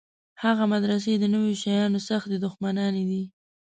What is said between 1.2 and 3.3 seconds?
نویو شیانو سختې دښمنانې دي.